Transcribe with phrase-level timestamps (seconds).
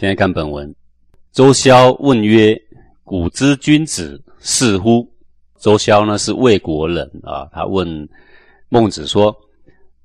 [0.00, 0.74] 现在看本文，
[1.30, 2.58] 周萧问曰
[3.04, 5.06] ：“古之君子是乎？”
[5.60, 8.08] 周萧呢是魏国人啊，他问
[8.70, 9.36] 孟子说：“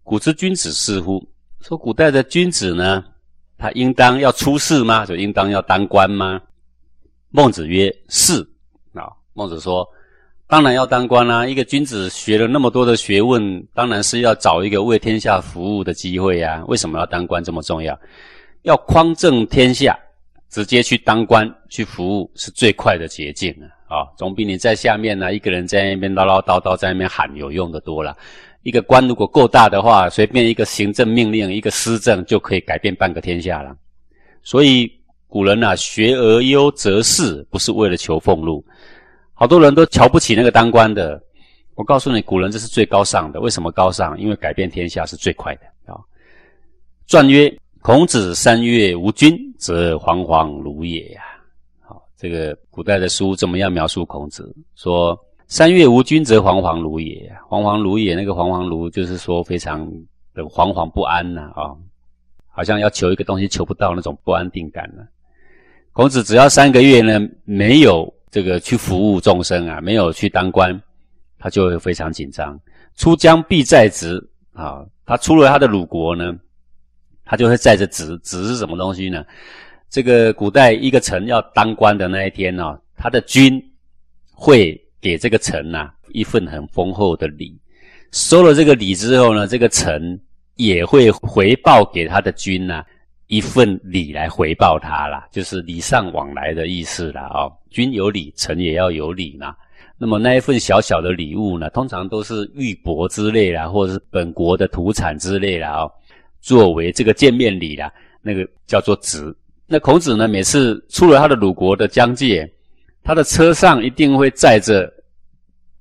[0.04, 1.26] 古之君子是乎？”
[1.64, 3.06] 说古代的君子呢，
[3.58, 5.06] 他应当要出世吗？
[5.06, 6.42] 就应当要当官吗？
[7.30, 8.46] 孟子曰：“是。”
[8.96, 9.88] 啊，孟子说
[10.46, 11.48] ：“当然要当官啦！
[11.48, 16.62] 一个君子学了那么多的学问，当然是要找一个为天下服务的机会呀。
[16.68, 17.98] 为什么要当官这么重要？”
[18.66, 19.98] 要匡正天下，
[20.50, 23.56] 直接去当官去服务是最快的捷径
[23.88, 23.98] 啊！
[23.98, 28.18] 啊，总比你在下面呢一个人在那边唠唠叨叨在那边喊有用的多了。
[28.64, 33.76] 一个官如果够大的话，随便一个行政命令、一个施政就可以改变半个天下了。
[34.42, 34.92] 所以
[35.28, 38.66] 古人呐，学而优则仕，不是为了求俸禄。
[39.36, 41.22] 好多人都瞧不起那个当官的。
[41.76, 43.40] 我告诉你，古人这是最高尚的。
[43.40, 44.20] 为什么高尚？
[44.20, 46.02] 因为改变天下是最快的啊！
[47.06, 47.56] 传曰。
[47.86, 51.22] 孔子三月无君，则惶惶如也呀。
[51.82, 54.52] 好，这个古代的书怎么样描述孔子？
[54.74, 55.16] 说
[55.46, 57.32] 三月无君，则惶惶如也。
[57.48, 59.88] 惶惶如也，那个惶惶如就是说非常
[60.34, 61.78] 的惶惶不安呐啊，
[62.48, 65.04] 好像要求一个东西求不到那种不安定感呢。
[65.94, 70.76] 孔子只要三个月呢，没有这个去服务众生啊，没有去当官，
[71.38, 72.60] 他就会非常紧张。
[72.96, 74.20] 出疆必在职
[74.54, 76.36] 啊，他出了他的鲁国呢。
[77.26, 79.26] 他就会载着职，职是什么东西呢？
[79.90, 83.62] 这个古代一个臣要当官的那一天呢，他的君
[84.32, 87.58] 会给这个臣呐一份很丰厚的礼，
[88.12, 90.20] 收了这个礼之后呢，这个臣
[90.56, 92.84] 也会回报给他的君呐
[93.28, 97.30] 一份礼来回报他啦，就是礼尚往来的意思啦。
[97.34, 99.56] 哦，君有礼，臣也要有礼嘛。
[99.98, 105.72] 那么那一份小小的礼物呢，通常都是玉帛之类啦，或者是本国的土产之类啦。
[105.72, 105.92] 哦。
[106.46, 109.36] 作为这个见面礼啦，那个叫做职。
[109.66, 112.48] 那孔子呢，每次出了他的鲁国的疆界，
[113.04, 114.88] 他的车上一定会载着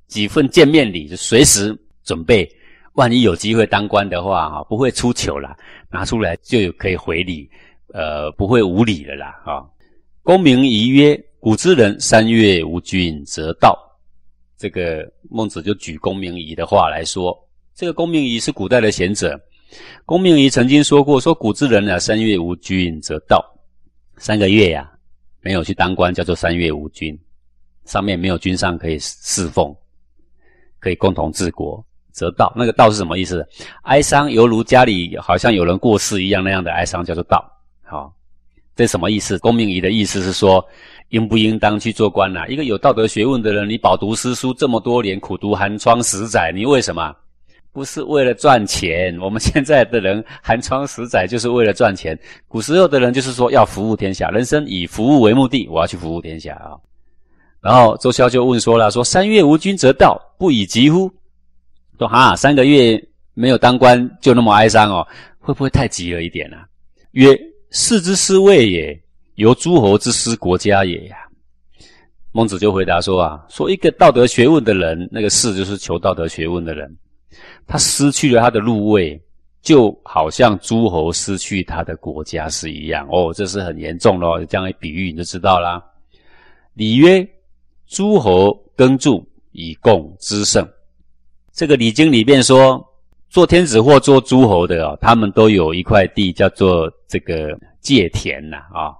[0.08, 2.50] 几份见面礼，就随时准备。
[2.94, 5.54] 万一有机会当官的话，哈，不会出糗啦，
[5.90, 7.46] 拿出来就有可以回礼，
[7.92, 9.62] 呃，不会无礼了啦，啊。
[10.22, 13.78] 公明仪曰：“古之人三月无君，则道。”
[14.56, 17.36] 这个孟子就举公明仪的话来说，
[17.74, 19.38] 这个公明仪是古代的贤者。
[20.04, 23.44] 公明仪曾经说过：“说古之人啊，三月无君则道。
[24.16, 24.90] 三个月呀，
[25.40, 27.18] 没有去当官，叫做三月无君。
[27.84, 29.74] 上面没有君上可以侍奉，
[30.78, 32.52] 可以共同治国，则道。
[32.56, 33.46] 那个道是什么意思？
[33.82, 37.44] 哀伤犹如家里好像有人过世一样那样的哀伤，叫做道。
[37.82, 38.14] 好，
[38.76, 39.38] 这什么意思？
[39.38, 40.64] 公明仪的意思是说，
[41.08, 42.46] 应不应当去做官呐？
[42.48, 47.14] 一个有道德学问的人，你饱读诗书这么多年，苦读寒窗十载，你为什么？”
[47.74, 52.16] 不是为了赚钱， 我们现在的人寒窗十载就是为了赚钱。
[52.46, 56.78] 古时候的人就是说要服务天下，人生以服务为目的，我要去服务天下啊。
[57.60, 61.10] 然后周萧就问说了：说三月无君则道，不以疾乎？
[61.98, 63.02] 说哈，三个月
[63.34, 65.04] 没有当官就那么哀伤哦，
[65.40, 66.58] 会不会太急了一点呢？
[67.10, 67.36] 曰：
[67.72, 68.96] 士之师位也，
[69.34, 71.16] 由诸侯之师国家也呀。
[72.30, 76.96] 孟子就回答说啊，说一个道德学问的人，那个士就是求道德学问的人。
[77.66, 79.20] 他失去了他的入位，
[79.62, 83.08] 就好像诸侯失去他的国家是一样。
[83.10, 85.82] 哦，这是很严重的，这样一比喻你就知道啦。
[86.74, 87.26] 礼曰：
[87.86, 90.66] 诸侯耕助以供之盛。
[91.52, 92.84] 这个《礼经》里面说，
[93.30, 98.92] 做天子或做诸侯的哦，他们都有一块地叫做这个界田呐啊。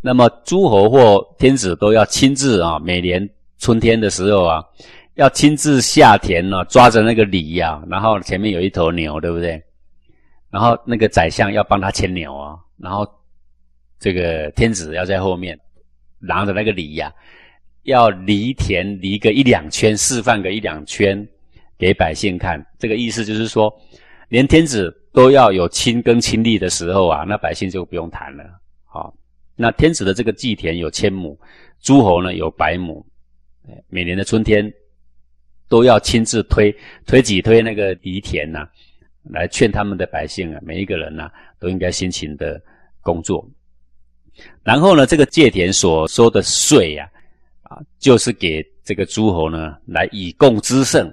[0.00, 3.28] 那么诸侯或天子都要亲自啊，每年
[3.58, 4.62] 春天的时候啊。
[5.18, 9.60] 要亲自下田呢，抓着那个犁呀，然后前面有一头牛，对不对？
[10.48, 13.04] 然后那个宰相要帮他牵牛啊，然后
[13.98, 15.58] 这个天子要在后面
[16.20, 17.12] 拿着那个犁呀，
[17.82, 21.26] 要犁田犁个一两圈，示范个一两圈
[21.76, 22.64] 给百姓看。
[22.78, 23.76] 这个意思就是说，
[24.28, 28.44] 连天子都要有亲耕亲力的时候啊，那百姓就不用谈了。
[28.84, 29.12] 好，
[29.56, 31.36] 那天子的这个祭田有千亩，
[31.80, 33.04] 诸侯呢有百亩，
[33.88, 34.72] 每年的春天。
[35.68, 36.74] 都要亲自推
[37.06, 38.66] 推几推那个犁田呐，
[39.24, 41.30] 来劝他们的百姓啊，每一个人呐
[41.60, 42.60] 都应该辛勤的
[43.00, 43.46] 工作。
[44.62, 47.08] 然后呢，这个借田所收的税呀，
[47.62, 51.12] 啊，就是给这个诸侯呢来以供之盛，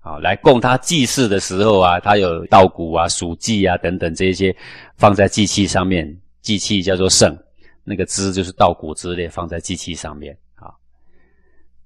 [0.00, 4.54] 啊，来供他祭祀的时候啊，他有稻谷啊、黍稷啊等等这些
[4.96, 7.36] 放在祭器上面，祭器叫做盛，
[7.84, 10.36] 那个资就是稻谷之类放在祭器上面。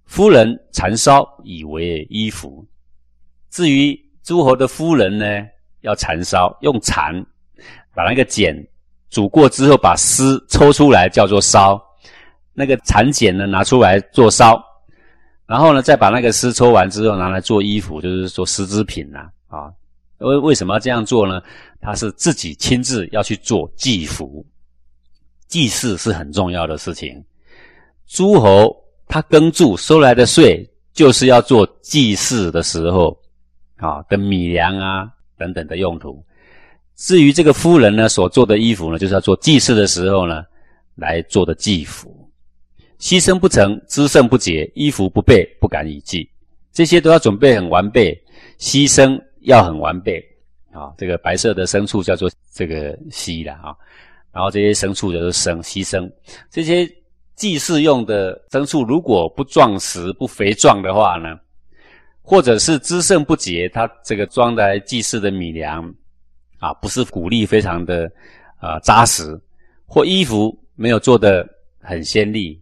[0.07, 2.65] 夫人蚕烧以为衣服，
[3.51, 5.27] 至于诸侯的夫人呢，
[5.83, 7.15] 要蚕烧，用蚕
[7.95, 8.57] 把那个茧
[9.11, 11.81] 煮过之后把丝抽出来叫做烧，
[12.55, 14.63] 那个蚕茧呢拿出来做烧，
[15.47, 19.71] 然后呢再把那个丝抽完之后拿来做衣服，就是做丝织品呐啊。
[20.19, 21.43] 为为什么要这样做呢？
[21.81, 24.45] 他是自己亲自要去做祭服，
[25.47, 27.23] 祭祀是很重要的事情。
[28.07, 28.75] 诸侯
[29.17, 33.19] 他耕助收来的税，就是要做祭祀的时候
[33.77, 35.09] 啊的米粮啊
[35.39, 36.23] 等等的用途。
[36.97, 40.45] 至于这个夫人呢所做的衣服呢，就是要做祭祀的时候呢
[40.97, 42.31] 来做的祭服。
[42.99, 46.29] 牺牲不成，知胜不竭，衣服不备，不敢以祭。
[46.71, 48.15] 这些都要准备很完备，
[48.59, 49.19] 牺牲。
[49.41, 50.21] 要很完备
[50.73, 50.93] 啊！
[50.99, 53.73] 这个白色的牲畜叫做这个牺的啊，
[54.33, 56.11] 然后这些牲畜叫做牲牺牲。
[56.51, 56.85] 这些
[57.37, 61.39] 祭祀用的牲畜如果不壮实、不肥壮的话呢，
[62.23, 65.95] 或者是滋盛不洁，它这个装在祭祀的米粮
[66.59, 68.11] 啊，不是谷粒非常的
[68.59, 69.39] 啊扎实，
[69.85, 71.47] 或衣服没有做的
[71.81, 72.61] 很鲜丽，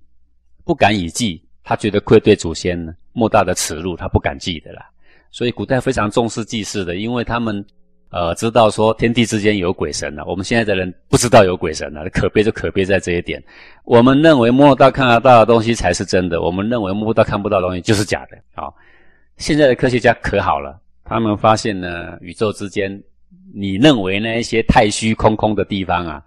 [0.65, 2.77] 不敢以祭，他觉得愧对祖先，
[3.13, 4.85] 莫大的耻辱，他不敢祭的啦。
[5.31, 7.65] 所以古代非常重视祭祀的，因为他们，
[8.15, 10.25] 呃，知道说天地之间有鬼神了。
[10.25, 13.43] 我们现在的人不知道有鬼神了，可悲就可悲在这一点。
[13.85, 18.39] 我们认为摸得到、看得到的东西才是真的，我们认为摸不到、看不到的东西就是假的。
[18.55, 18.73] 好，
[19.37, 23.03] 现在的科学家可好了，他们发现呢，宇宙之间，
[23.53, 26.23] 你认为那一些太虚空空的地方啊，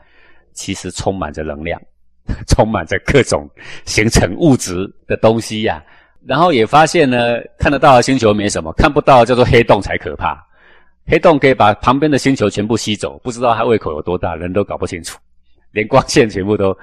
[0.52, 1.82] 其实充满着能量，
[2.50, 3.50] 充满着各种
[3.86, 5.82] 形成物质的东西呀。
[6.26, 10.46] 然后也发现呢，看得到的星球没什么，看不到叫做黑洞才可怕。
[11.08, 15.18] 黑洞可以把旁边的星球全部吸走，不知道它胃口有多大，人都搞不清楚，
[15.72, 16.78] 连光线全部都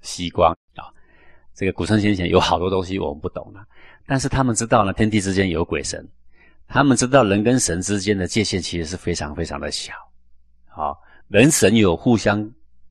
[0.00, 0.88] 吸光啊！
[1.54, 3.62] 这个古圣先贤有好多东西我们不懂了，
[4.06, 6.06] 但是他们知道呢，天地之间有鬼神，
[6.66, 9.92] 他们知道人跟神之间的界限其实是非常非常的小。
[10.68, 10.98] 好，
[11.28, 12.42] 人神有互相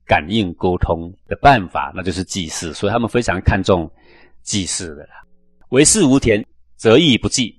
[0.06, 3.90] 感应沟通的办法，那就是祭祀，所以他们非常看重
[4.42, 5.14] 祭祀的啦。
[5.70, 6.44] 为事无田，
[6.76, 7.55] 则义不济。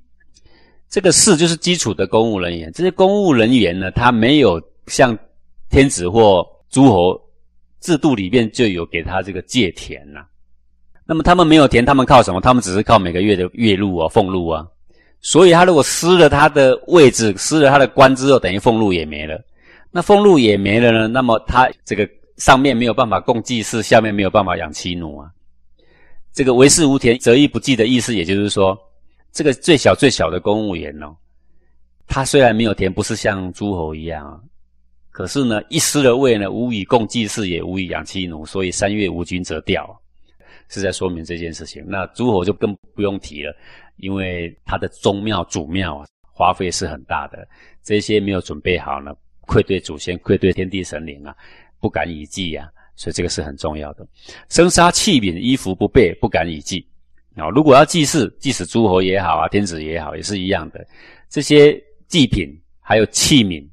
[0.90, 2.72] 这个士就是基础的公务人员。
[2.74, 5.18] 这些公务人员呢，他没有像
[5.70, 7.20] 天子或诸侯
[7.82, 10.26] 制度里面就有给他这个借田呐。
[11.06, 12.42] 那么他们没有田，他们靠什么？
[12.42, 14.66] 他们只是靠每个月的月禄啊、俸禄啊。
[15.20, 19.40] 所以他如果失了他的位置，失了他的官之后，等于俸禄也没了。
[19.90, 22.08] 那俸禄也没了呢，那么他这个
[22.38, 25.30] 上面没有办法供祭祀，下面没有办法养妻奴啊。
[26.34, 28.78] 这个为事无田，则义不济的意思，也就是说，
[29.38, 31.16] 这个最小最小的公务员哦，
[32.08, 34.42] 他虽然没有田，不是像诸侯一样啊，
[35.12, 39.96] 可是呢，一失了位呢，无以供祭祀，也无以养妻奴，所以三月无君则掉，
[40.70, 41.86] 是在说明这件事情。
[41.88, 43.56] 那诸侯就更不用提了，
[43.98, 47.48] 因为他的宗庙、祖庙啊，花费是很大的，
[47.84, 51.36] 这些没有准备好呢，愧对祖先，愧对天地神灵啊，
[51.80, 52.68] 不敢以祭呀。
[52.96, 54.08] 所以这个是很重要的，
[54.50, 56.84] 生杀器皿衣服不备，不敢以祭
[57.38, 57.50] 啊。
[57.50, 60.86] 如果要祭祀，即使诸侯也好啊，天子也好，也是一样的。
[61.30, 62.50] 这些祭品，
[62.82, 63.66] 还有器皿，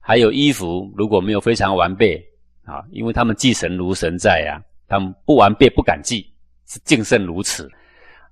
[0.00, 2.22] 还有衣服，如果没有非常完备
[2.64, 6.26] 啊，因为他们祭神如神在呀，他们不完备不敢祭，
[6.66, 7.70] 是敬慎如此。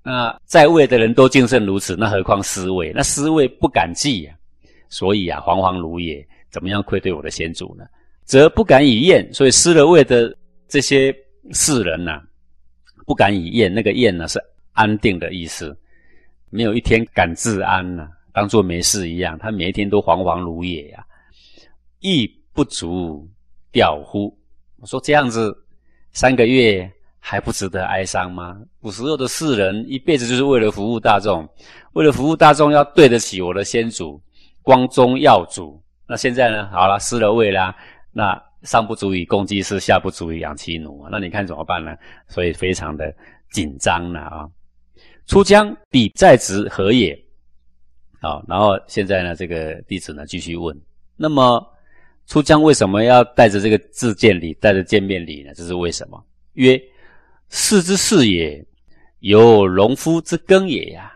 [0.04, 2.92] 那在位的人都敬慎如此，那何况失位？
[2.94, 4.34] 那失位不敢祭呀，
[4.88, 7.84] 所以啊，惶惶如也，怎么样愧对我的先祖呢？
[8.24, 10.34] 则不敢以宴，所以失了位的
[10.66, 11.14] 这些
[11.50, 12.22] 士人呐，
[13.04, 13.72] 不敢以宴。
[13.72, 14.42] 那个宴呢，是
[14.72, 15.76] 安定的意思，
[16.50, 19.38] 没有一天敢自安呐，当做没事一样。
[19.38, 21.04] 他每一天都惶惶如也呀，
[22.00, 23.28] 亦不足
[23.70, 24.36] 吊乎？
[24.80, 25.56] 我说这样子
[26.12, 28.60] 三个月还不值得哀伤吗？
[28.80, 31.48] 古时候的士人一辈子就是为了服务大众，
[31.92, 34.20] 为了服务大众要对得起我的先祖
[34.62, 35.80] 光宗耀祖。
[36.06, 36.68] 那现在呢？
[36.70, 37.74] 好了，失了位啦。
[38.10, 41.08] 那上不足以供祭祀，下不足以养妻奴啊！
[41.10, 41.96] 那你看怎么办呢？
[42.28, 43.14] 所以非常的
[43.50, 44.48] 紧张了啊！
[45.26, 47.18] 出江必在职何也？
[48.20, 50.76] 好，然后现在呢，这个弟子呢继续问：
[51.16, 51.64] 那么
[52.26, 55.52] 出江为什么要带着这个自见礼，带着见面礼呢？
[55.54, 56.22] 这是为什么？
[56.54, 56.80] 曰：
[57.48, 58.64] 士之事也，
[59.20, 61.12] 有农夫之耕也呀！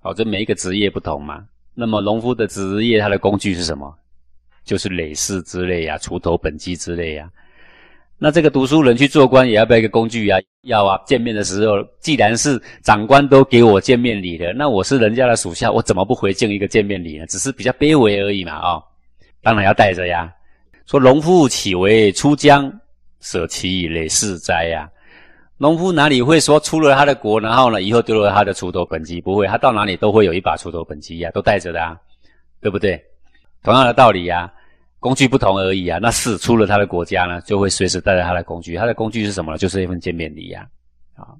[0.00, 1.46] 好，这每一个职业不同嘛。
[1.74, 3.96] 那么农夫的职业，他的工具是什么？
[4.64, 7.30] 就是累世之类呀，锄头、本机之类呀。
[8.22, 10.38] 那这个读书人去做官，也要不要一个工具啊？
[10.64, 11.00] 要啊。
[11.06, 17.24] 见面的时候，既然是长官都给我见面礼的，那我是人家的属下，我怎么不回敬一个见面礼呢？
[17.28, 18.82] 只是比较卑微而已嘛，啊，
[19.42, 20.30] 当然要带着呀。
[20.84, 22.70] 说农夫岂为出疆
[23.20, 24.86] 舍其以累世哉呀？
[25.56, 29.18] 农夫哪里会说出了他的国，然后呢，以后丢了他的锄头、本机？
[29.18, 31.96] 不会，他到哪里都会有一把锄头、本机呀，都带着的，啊，
[32.60, 33.02] 对不对？
[33.62, 34.52] 同样的道理呀，
[35.00, 35.98] 工具不同而已啊。
[36.00, 38.76] 那士出了他的国家呢，就会随时带着他的工具。
[38.76, 39.58] 他的工具是什么呢？
[39.58, 40.64] 就是一份见面礼呀。
[41.16, 41.34] 啊，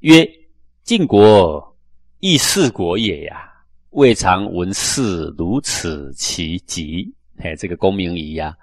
[0.00, 0.26] 曰：
[0.84, 1.76] 晋国
[2.20, 3.50] 亦四国也呀，
[3.90, 7.06] 未尝闻事如此其极。
[7.38, 8.56] 嘿，这个公明仪呀，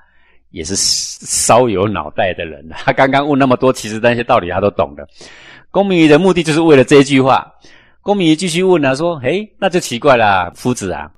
[0.50, 2.68] 也是稍有脑袋的人。
[2.74, 5.08] 他刚刚问那么多，其实那些道理他都懂的。
[5.70, 7.52] 公明仪的目的就是为了这一句话。
[8.02, 11.10] 公明仪继续问啊，说：“嘿，那就奇怪了，夫子啊，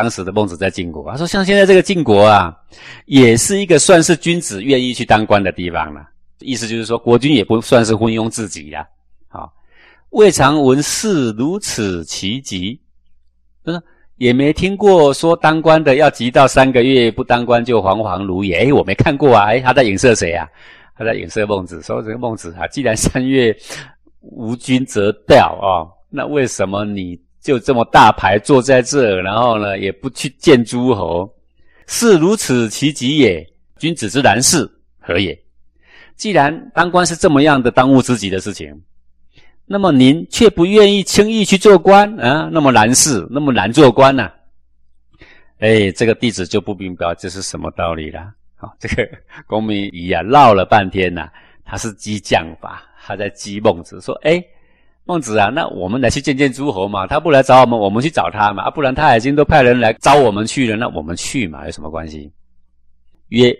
[0.00, 2.56] 当时的孟子在晋国，他说像现在这个晋国啊，
[3.04, 6.00] 也是一个算是君子愿意去当官的地方了。
[6.38, 8.82] 意思就是说，国君也不算是昏庸至极呀。
[9.28, 9.52] 好，
[10.08, 12.80] 未尝闻事如此奇急，
[13.64, 13.78] 嗯，
[14.16, 18.68] 也没听过说当官的要急到三个月不当官就惶惶如也。
[18.68, 19.48] 哎，我没看过啊。
[19.48, 20.48] 哎，他在影射谁啊？
[20.96, 23.54] 他在影射孟子，说这个孟子啊，既然三月
[24.20, 31.28] 无君则调啊。”那为什么你就这么大牌坐在这，然后呢，也不去见诸侯？
[31.86, 33.44] 是如此其极也。
[33.78, 34.70] 君子之难事
[35.00, 35.36] 何也？
[36.16, 38.78] 既然当官是这么样的当务之急的事情，
[39.64, 42.50] 那么您却不愿意轻易去做官啊？
[42.52, 44.30] 那么难事，那么难做官呢？
[45.60, 48.30] 哎，这个弟子就不明白这是什么道理了。
[48.54, 49.08] 好，这个
[49.46, 51.26] 公明仪啊，绕了半天呐，
[51.64, 54.44] 他是激将法，他在激孟子说：哎。
[55.10, 62.30] 孟子啊，那我们来去见见诸侯嘛，他不来找我们，我们去找他嘛，啊，不然他已经都派人来招我们去了，那我们去嘛，有什么关系？
[63.30, 63.52] 曰：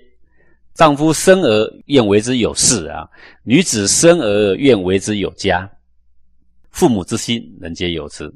[0.74, 3.04] 丈夫生而愿为之有事啊，
[3.42, 5.68] 女子生而愿为之有家，
[6.70, 8.32] 父母之心，人皆有之。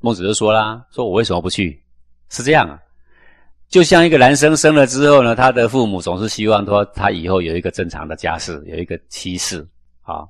[0.00, 1.80] 孟子就说啦，说我为什么不去？
[2.30, 2.80] 是这样啊，
[3.68, 9.64] 就像一个男生生了之后呢，他的父母总是希望说他以后有一个正常的家室，有一个妻室，
[10.02, 10.26] 啊。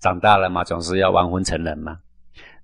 [0.00, 1.98] 长大了嘛，总是要完婚成人嘛。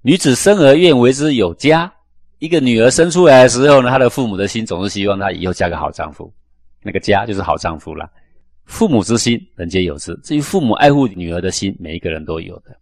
[0.02, 1.92] 女子生而愿为之有家，
[2.38, 6.32] 一个女儿生出来的时候呢，她的父母的心总是希望她以后嫁个好丈夫，
[6.82, 8.10] 那个家就是好丈夫了。
[8.66, 10.14] 父母之心，人皆有之。
[10.22, 12.76] 至于父母爱护女儿的心，每一个人都有的。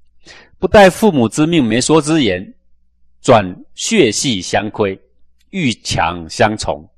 [0.59, 2.55] 不待父母之命，媒妁之言，
[3.21, 3.45] 转
[3.75, 4.97] 血系相亏，
[5.51, 6.89] 欲强相从，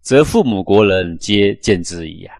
[0.00, 2.34] 则父母国人皆见之矣啊。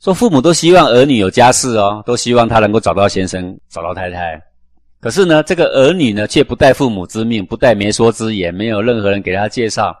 [0.00, 4.40] 说父母都希望儿女有家室哦，都希望他能够找到先生、找到太太。
[5.00, 9.96] 可是呢，这个儿女呢，却不待父母之命，不待媒妁之言，没有任何人给他介绍，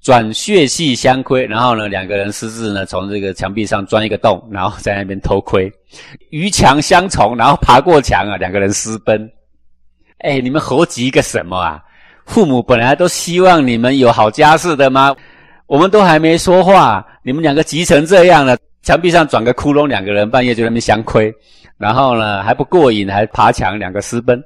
[0.00, 5.70] 转血系相窥，然后呢，两个人私自呢，从这个墙壁上钻一个洞，然后在那边偷窥，
[6.30, 9.30] 鱼墙相从，然后爬过墙啊，两个人私奔。
[10.18, 11.80] 哎，你们猴急个什么啊？
[12.26, 15.14] 父母本来都希望你们有好家室的吗？
[15.66, 18.56] 我们都还没说话，你们两个急成这样了。
[18.82, 21.32] 墙壁上转个窟窿，两个人半夜就在那边相窥，
[21.78, 24.42] 然后呢还不过瘾，还爬墙，两个私奔，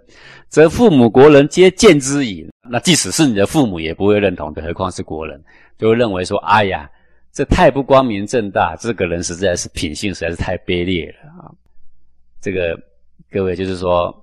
[0.48, 2.46] 则父母国人皆见之矣。
[2.68, 5.42] 那即使是你的父母也不会认同的，何况是国人，
[5.78, 6.90] 就会认为说：哎呀，
[7.32, 11.48] 这太不光明正大，这个人实在是品性实在是太卑劣了啊！
[12.40, 12.78] 这个
[13.30, 14.14] 各位就是说，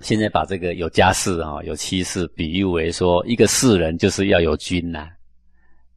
[0.00, 5.08] 现在把这个有家室啊、有妻室比喻为说，一个士人就是要有君呐，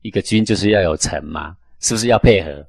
[0.01, 2.65] 一个君就是要有臣嘛，是不是要配合？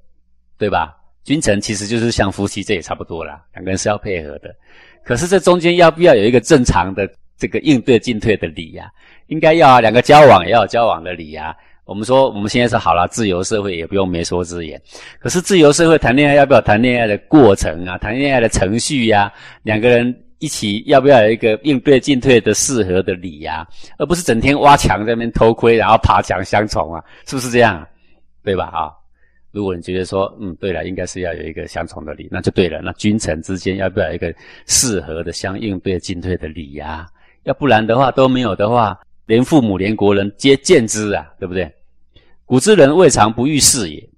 [0.62, 0.96] 对吧？
[1.24, 3.42] 君臣其实就是像夫妻，这也差不多啦。
[3.52, 4.54] 两个人是要配合的，
[5.04, 8.88] 可是这中间要不要有一个正常的这个应对进退的礼呀？
[9.26, 9.80] 应该要啊。
[9.80, 11.52] 两个交往也要有交往的礼呀。
[11.84, 14.80] 我们说我们现在是好了，自由社会也不用媒妁之言。
[15.18, 17.98] 可是自由社会谈恋爱要不要谈恋爱的过程啊？
[17.98, 19.32] 谈恋爱的程序呀？
[19.64, 23.66] 两个人一起要不要有一个应对进退的适合的礼呀？
[23.98, 27.02] 而不是整天挖墙在那边偷窥，然后爬墙相从啊？
[27.26, 27.84] 是不是这样？
[28.44, 28.66] 对吧？
[28.66, 29.01] 啊？
[29.52, 32.80] 如果你觉得说，嗯，对了，应该是要有一个相从的理，那就对了。
[32.82, 34.34] 那君臣之间要不要一个
[34.66, 37.06] 适合的相应对进退的理呀？
[37.44, 41.70] 要不然的话都没有的话，连父母连国人皆见之啊，对不对？
[42.46, 44.10] 古之人未尝不遇事也，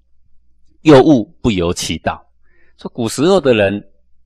[0.82, 2.24] 又物不由其道。
[2.78, 3.84] 说古时候的人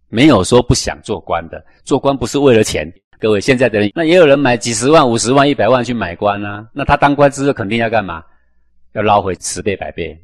[0.09, 2.91] 没有说不想做官的，做官不是为了钱。
[3.19, 6.69] 各位现在的人，那也有人买几十万、五十万、一百万去买官啊。
[6.73, 8.23] 那他当官之后肯定要干嘛？
[8.93, 10.17] 要捞回十倍、百倍。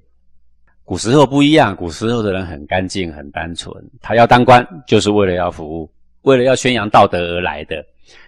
[0.85, 3.73] 古时候不一样，古时候的人很干净、很单纯。
[4.03, 5.91] 他要当官，就是为了要服务，
[6.23, 7.83] 为了要宣扬道德而来的。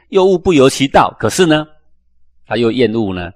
[0.08, 1.66] 又物不由其道，可是呢，
[2.46, 3.30] 他又厌恶呢，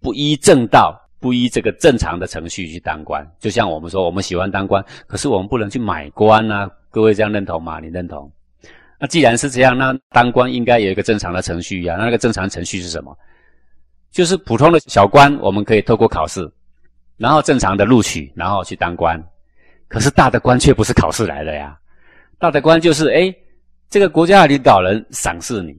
[0.00, 3.26] 不依正道、不依这个正常的程序去当官。
[3.38, 6.70] 就像我们说，我们喜欢当官，可是我们不能去买官啊。
[6.90, 7.78] 各位这样认同吗？
[7.78, 8.30] 你认同？
[8.98, 11.96] 那既然是这样，那当官应该有一个正常的程序呀。
[11.98, 13.14] 那那个正常程序是什么？
[14.10, 16.50] 就是普通的小官，我们可以透过考试。
[17.22, 19.16] 然后正常的录取，然后去当官，
[19.86, 21.78] 可是大的官却不是考试来的呀。
[22.36, 23.32] 大的官就是哎，
[23.88, 25.72] 这个国家的领导人赏识你，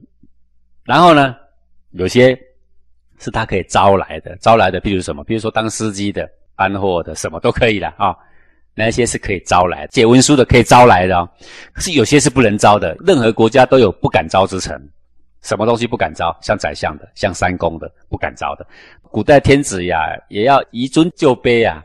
[0.84, 1.36] 然后呢，
[1.90, 2.34] 有些
[3.18, 5.22] 是他可以招来的，招来的，比如什么？
[5.22, 8.16] 比如说当司机的、搬货的，什么都可以的啊。
[8.74, 11.28] 那些是可以招来写文书的，可以招来的。
[11.74, 12.96] 可是有些是不能招的。
[13.06, 14.74] 任何国家都有不敢招之城，
[15.44, 16.36] 什么东西不敢招？
[16.40, 18.66] 像宰相的，像三公的，不敢招的。
[19.02, 21.84] 古代天子呀，也要移尊就卑呀，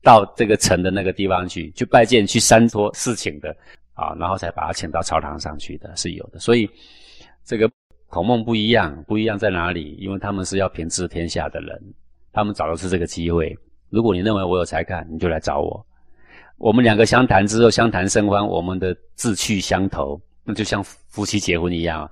[0.00, 3.54] 到这个城的那个地方去，去拜见，去参托事情的
[3.94, 6.38] 啊，然后才把他请到朝堂上去的，是有的。
[6.38, 6.70] 所以
[7.44, 7.68] 这个
[8.06, 9.96] 孔孟不一样，不一样在哪里？
[10.00, 11.82] 因为他们是要平治天下的人，
[12.32, 13.54] 他们找的是这个机会。
[13.88, 15.84] 如果你认为我有才干，你就来找我。
[16.58, 22.08] 我们两个相谈之后，相谈甚欢，我们的志趣相投，那就像夫妻结婚一样。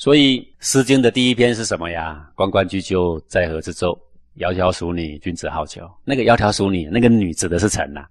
[0.00, 2.26] 所以《诗经》的第一篇是什么呀？
[2.34, 3.94] 关关雎鸠，在河之洲。
[4.38, 5.86] 窈窕淑女，君子好逑。
[6.06, 8.06] 那个窈窕淑女，那个女指的是臣呐。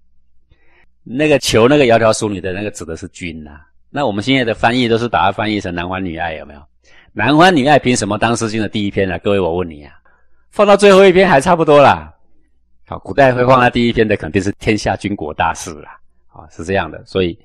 [1.03, 3.59] 那个求那个窈窕淑女的那个指的是君呐。
[3.89, 6.61] 那我们现在的翻译都是把它翻译成男欢女爱，有没有？
[7.11, 9.17] 男欢女爱凭什么当《诗经》的第一篇呢？
[9.17, 9.91] 各位，我问你啊，
[10.51, 12.13] 放到最后一篇还差不多啦。
[12.85, 17.35] 好，古代会放在第一篇的肯定是天下军国大事啦，啊，是这样的，所以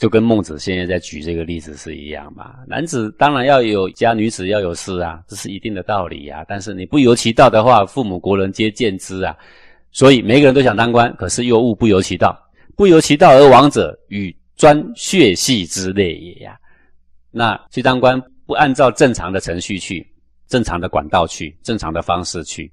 [0.00, 2.54] 就跟孟子现在在举这个例子是一样嘛。
[2.66, 6.42] 男子当然要有家，女子要有事啊，这是一定的道理呀。
[6.48, 9.36] 但是你不由其道的话，父母国人皆见之啊。
[9.92, 12.34] 所以每个人都想当官，可是又勿不由其道，
[12.76, 16.58] 不由其道而亡者，与专血系之类也呀。
[17.30, 20.06] 那去当官不按照正常的程序去，
[20.48, 22.72] 正常的管道去，正常的方式去。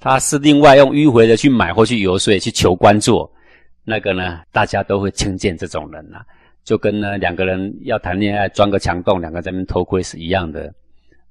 [0.00, 3.30] 他是另外用迂回的去买或去游说去求官做，
[3.84, 6.18] 那个呢，大家都会轻贱这种人呐，
[6.64, 10.72] 就跟呢两个人要谈恋爱钻个墙洞，两个在那边偷窥是一样的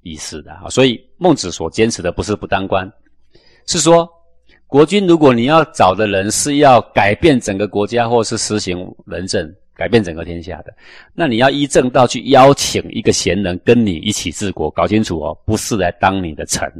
[0.02, 0.68] 意思的啊。
[0.68, 2.90] 所以孟子所坚持的不是不当官，
[3.66, 4.08] 是说
[4.66, 10.74] 国君如果你要找的人是要改变整个国家或是实行仁政，改变整个天下的，
[11.14, 16.70] 那你要依正道去邀请一个贤人跟你一起治国，搞清楚哦，不是来当你的臣。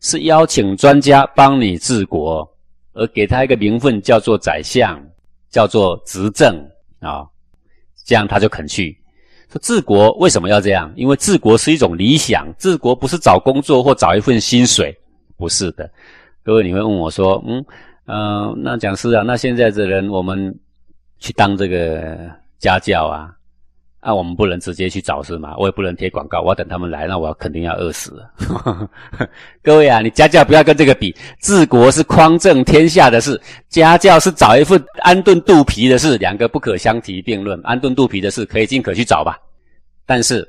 [0.00, 2.46] 是邀请专家帮你治国，
[2.92, 5.02] 而给他一个名分叫做宰相，
[5.50, 6.54] 叫做执政
[7.00, 7.26] 啊，
[8.04, 8.96] 这样他就肯去。
[9.50, 10.92] 说治国为什么要这样？
[10.96, 14.96] 因为治国是一种理想，治国不是找工作或找一份薪水，
[15.36, 15.90] 不是的。
[16.42, 17.64] 各位你会问我说，嗯
[18.06, 20.54] 嗯，那讲师啊，那现在的人我们
[21.18, 23.34] 去当这个家教啊？
[24.06, 25.54] 那我们不能直接去找是吗？
[25.56, 28.90] 我也不能贴广告，我要等他们来，那我肯定要饿死了。
[29.62, 33.40] 各位啊，你家教不要跟这个比，治国是匡正天下的事，
[33.70, 37.58] 家教是找一份安顿肚皮的事，两个不可相提并论。
[37.64, 39.38] 安顿肚皮的事可以尽可去找吧，
[40.04, 40.46] 但是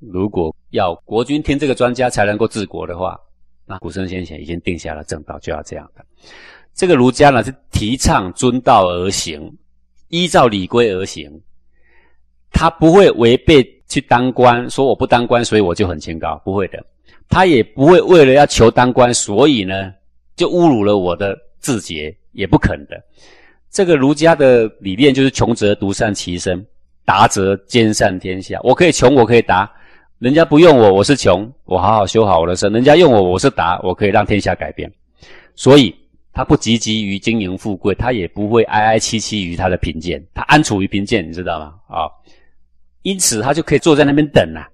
[0.00, 3.16] 如果要国君听这个专家才能够治国的话，
[3.64, 6.04] 那古圣先贤已经定下了正道，就要这样的。
[6.74, 9.56] 这个儒家呢是提倡遵道而行，
[10.08, 11.30] 依照礼规而行。
[12.58, 16.84] 他不会违背去当官，说我不当官，所以我就很清高，不会的。
[17.28, 19.94] 他也不会为了要求当官，所以呢
[20.34, 23.00] 就侮辱了我的字节，也不肯的。
[23.70, 26.66] 这个儒家的理念就是穷则独善其身，
[27.04, 28.58] 达则兼善天下。
[28.64, 29.70] 我可以穷，我可以达，
[30.18, 34.92] 人家不用我，我是穷，我好好修好我的身；人家用我，我是达，我可以让天下改变。
[35.54, 35.94] 所以
[36.32, 41.74] 他不汲汲于经营富贵，他也不会哀哀戚戚于他的贫贱，他安处于贫贱，你知道吗？
[41.86, 42.10] 啊。
[43.02, 44.68] 因此，他就可以坐在那边等啊。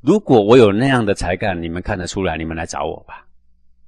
[0.00, 3.26] 如果我有那样的才干，你们看得出来，你们来找我吧。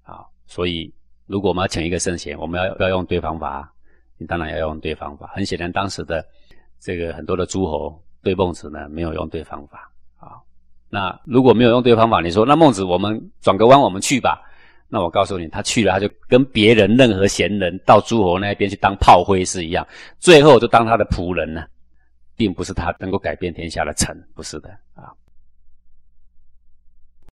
[0.02, 0.92] 啊，所以
[1.26, 3.72] 如果我们要请一个圣贤，我们要要用对方法，
[4.18, 5.30] 你当然要用对方法。
[5.34, 6.24] 很显然，当时的
[6.80, 10.34] 这个很多的诸侯对孟子呢没有用对方法啊。
[10.90, 14.42] 那如果没有用对方法，你说那孟子，我们转个弯，我们去吧。
[14.88, 19.86] 那我告诉你，他去了，他就跟别人任何贤人到诸侯那边去当炮灰是一样，
[20.18, 21.64] 最后就当他的仆人呢。
[22.38, 25.12] 并不是他能够改变天下的臣，不是的啊。